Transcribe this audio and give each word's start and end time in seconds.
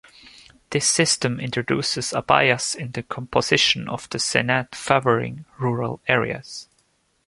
This 0.71 0.89
system 0.89 1.39
introduces 1.39 2.11
a 2.11 2.23
bias 2.23 2.73
in 2.73 2.93
the 2.93 3.03
composition 3.03 3.87
of 3.87 4.09
the 4.09 4.17
Senate 4.17 4.73
favoring 4.73 5.45
rural 5.59 6.01
areas. 6.07 6.67